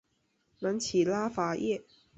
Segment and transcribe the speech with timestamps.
[0.57, 1.83] 南起拉法叶。